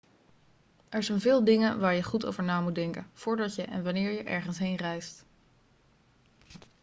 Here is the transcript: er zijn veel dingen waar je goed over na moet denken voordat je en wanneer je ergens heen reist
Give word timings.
er 0.89 1.03
zijn 1.03 1.19
veel 1.19 1.43
dingen 1.43 1.79
waar 1.79 1.93
je 1.93 2.03
goed 2.03 2.25
over 2.25 2.43
na 2.43 2.61
moet 2.61 2.75
denken 2.75 3.07
voordat 3.13 3.55
je 3.55 3.63
en 3.63 3.83
wanneer 3.83 4.11
je 4.11 4.23
ergens 4.23 4.59
heen 4.59 4.75
reist 4.75 5.25